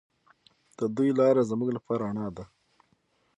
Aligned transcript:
د 0.79 0.79
دوی 0.95 1.09
لاره 1.19 1.41
زموږ 1.49 1.69
لپاره 1.77 2.01
رڼا 2.09 2.27
ده. 2.35 2.45